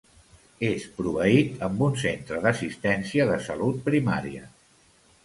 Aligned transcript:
És 0.67 0.85
proveït 1.01 1.61
amb 1.67 1.83
un 1.87 1.93
centre 2.05 2.39
d'assistència 2.45 3.29
de 3.33 3.37
salut 3.49 3.85
primària. 3.91 4.49